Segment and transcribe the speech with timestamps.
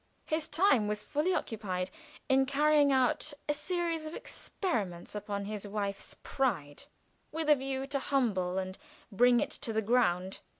[0.25, 1.91] His time was fully occupied
[2.27, 6.85] in carrying out a series of experiments upon his wife's pride,
[7.31, 8.79] with a view to humble and
[9.11, 10.39] bring it to the ground.